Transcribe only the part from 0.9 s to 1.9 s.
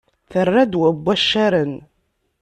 n waccaren.